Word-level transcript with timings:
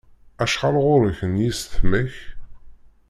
Acḥal 0.43 0.75
ɣur-k 0.85 1.19
n 1.31 1.33
yisetma-k? 1.43 2.13